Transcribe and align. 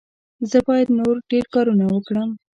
زه 0.49 0.57
باید 0.67 0.89
نور 0.99 1.15
ډېر 1.31 1.45
کارونه 1.53 1.85
وکړم. 1.89 2.29